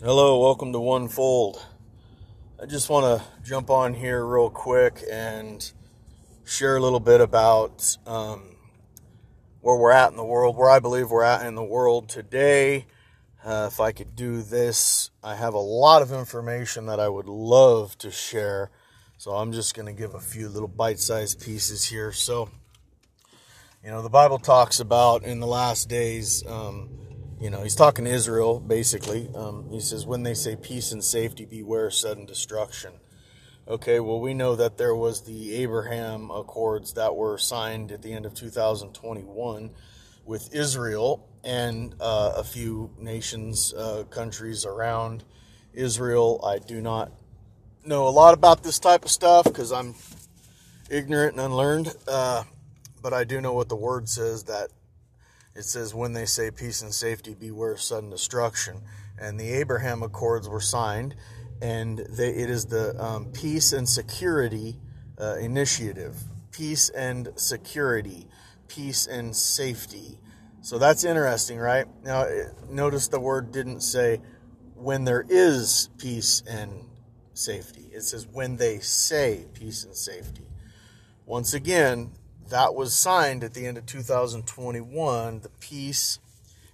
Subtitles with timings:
[0.00, 1.60] Hello, welcome to One Fold.
[2.62, 5.72] I just want to jump on here real quick and
[6.44, 8.54] share a little bit about um,
[9.60, 12.86] where we're at in the world, where I believe we're at in the world today.
[13.44, 17.26] Uh, if I could do this, I have a lot of information that I would
[17.26, 18.70] love to share.
[19.16, 22.12] So I'm just going to give a few little bite sized pieces here.
[22.12, 22.50] So,
[23.82, 26.46] you know, the Bible talks about in the last days.
[26.46, 27.07] Um,
[27.40, 29.30] you know, he's talking to Israel basically.
[29.34, 32.92] Um, he says, when they say peace and safety, beware sudden destruction.
[33.66, 38.14] Okay, well, we know that there was the Abraham Accords that were signed at the
[38.14, 39.70] end of 2021
[40.24, 45.22] with Israel and uh, a few nations, uh, countries around
[45.74, 46.40] Israel.
[46.44, 47.12] I do not
[47.84, 49.94] know a lot about this type of stuff because I'm
[50.90, 52.44] ignorant and unlearned, uh,
[53.02, 54.70] but I do know what the word says that
[55.54, 58.82] it says, when they say peace and safety, beware of sudden destruction.
[59.20, 61.16] And the Abraham Accords were signed,
[61.60, 64.76] and they, it is the um, Peace and Security
[65.20, 66.14] uh, Initiative.
[66.52, 68.26] Peace and security,
[68.68, 70.18] peace and safety.
[70.60, 71.86] So that's interesting, right?
[72.04, 72.26] Now,
[72.68, 74.20] notice the word didn't say
[74.74, 76.84] when there is peace and
[77.34, 77.90] safety.
[77.92, 80.46] It says when they say peace and safety.
[81.26, 82.10] Once again,
[82.50, 86.18] that was signed at the end of 2021, the Peace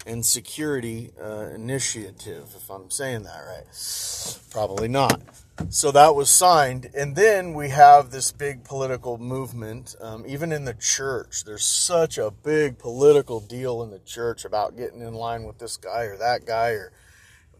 [0.07, 4.39] and Security uh, Initiative, if I'm saying that right.
[4.51, 5.21] Probably not.
[5.71, 6.91] So that was signed.
[6.95, 11.45] And then we have this big political movement, um, even in the church.
[11.45, 15.77] There's such a big political deal in the church about getting in line with this
[15.77, 16.71] guy or that guy.
[16.71, 16.93] Or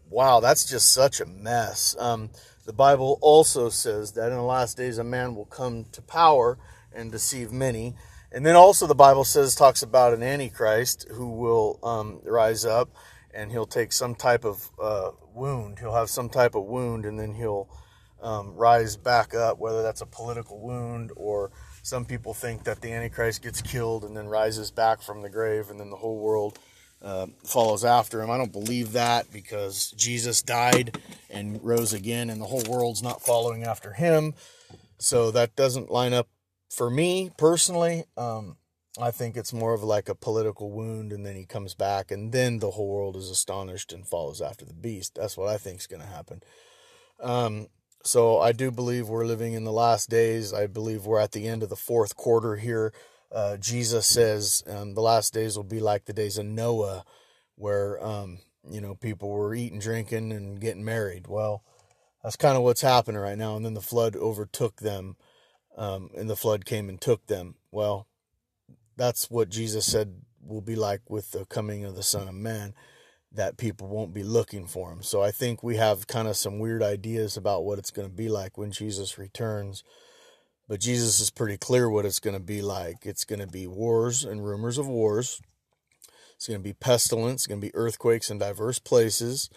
[0.09, 1.95] wow, that's just such a mess.
[1.97, 2.29] Um,
[2.65, 6.57] the Bible also says that in the last days a man will come to power
[6.95, 7.95] and deceive many.
[8.31, 12.89] And then also the Bible says talks about an antichrist who will um, rise up,
[13.33, 15.79] and he'll take some type of uh, wound.
[15.79, 17.69] He'll have some type of wound, and then he'll
[18.21, 19.57] um, rise back up.
[19.57, 24.17] Whether that's a political wound or some people think that the antichrist gets killed and
[24.17, 26.59] then rises back from the grave, and then the whole world.
[27.01, 28.31] Uh, follows after him.
[28.31, 30.97] I don't believe that because Jesus died
[31.29, 34.33] and rose again, and the whole world's not following after him.
[34.97, 36.27] So that doesn't line up
[36.75, 38.57] for me personally, um,
[38.99, 42.31] I think it's more of like a political wound, and then he comes back, and
[42.31, 45.15] then the whole world is astonished and follows after the beast.
[45.15, 46.41] That's what I think is going to happen.
[47.21, 47.67] Um,
[48.03, 50.53] so I do believe we're living in the last days.
[50.53, 52.93] I believe we're at the end of the fourth quarter here.
[53.31, 57.03] Uh, Jesus says um, the last days will be like the days of Noah,
[57.55, 61.27] where um, you know people were eating, drinking, and getting married.
[61.27, 61.63] Well,
[62.21, 63.55] that's kind of what's happening right now.
[63.55, 65.15] And then the flood overtook them
[65.75, 67.55] um, and the flood came and took them.
[67.71, 68.07] Well,
[68.95, 72.73] that's what Jesus said will be like with the coming of the Son of Man,
[73.31, 75.03] that people won't be looking for him.
[75.03, 78.13] So I think we have kind of some weird ideas about what it's going to
[78.13, 79.83] be like when Jesus returns.
[80.67, 83.05] But Jesus is pretty clear what it's going to be like.
[83.05, 85.41] It's going to be wars and rumors of wars.
[86.35, 87.41] It's going to be pestilence.
[87.41, 89.49] It's going to be earthquakes in diverse places.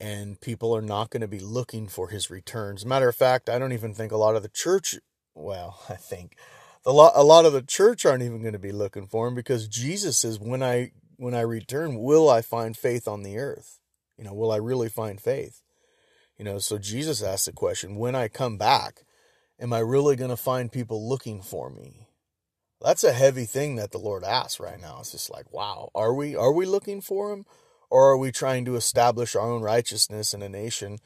[0.00, 2.76] And people are not going to be looking for his return.
[2.76, 4.98] As a matter of fact, I don't even think a lot of the church
[5.40, 6.36] well, I think
[6.84, 9.34] the lot a lot of the church aren't even going to be looking for him
[9.34, 13.80] because Jesus says, "When I when I return, will I find faith on the earth?
[14.16, 15.62] You know, will I really find faith?
[16.38, 19.02] You know." So Jesus asked the question, "When I come back,
[19.60, 22.08] am I really going to find people looking for me?"
[22.80, 24.98] That's a heavy thing that the Lord asks right now.
[25.00, 27.44] It's just like, wow, are we are we looking for him,
[27.90, 30.98] or are we trying to establish our own righteousness in a nation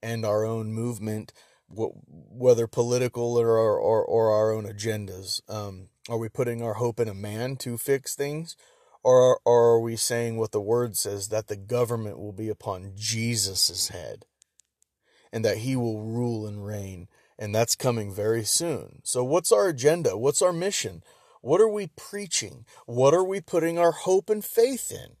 [0.00, 1.32] and our own movement?
[1.68, 5.40] Whether political or, or, or our own agendas.
[5.48, 8.56] Um, are we putting our hope in a man to fix things?
[9.02, 12.92] Or, or are we saying what the word says that the government will be upon
[12.96, 14.24] Jesus' head
[15.32, 17.08] and that he will rule and reign?
[17.38, 19.00] And that's coming very soon.
[19.04, 20.16] So, what's our agenda?
[20.16, 21.04] What's our mission?
[21.40, 22.64] What are we preaching?
[22.86, 25.17] What are we putting our hope and faith in?